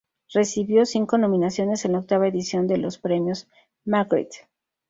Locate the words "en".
1.85-1.91